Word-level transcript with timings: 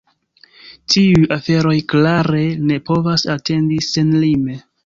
Tiuj 0.93 1.27
aferoj 1.35 1.75
klare 1.95 2.41
ne 2.71 2.81
povas 2.91 3.29
atendi 3.37 3.81
senlime. 3.93 4.61